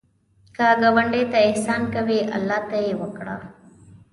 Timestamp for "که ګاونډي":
0.55-1.21